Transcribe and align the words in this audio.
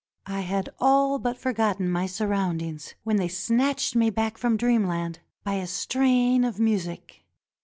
I 0.25 0.39
had 0.39 0.69
all 0.79 1.19
but 1.19 1.37
forgotten 1.37 1.87
my 1.87 2.07
surroundings 2.07 2.95
when 3.03 3.17
they 3.17 3.27
snatched 3.27 3.95
me 3.95 4.09
back 4.09 4.39
from 4.39 4.57
dreamland 4.57 5.19
by 5.43 5.53
a 5.57 5.67
strain 5.67 6.43
of 6.43 6.59
music. 6.59 7.23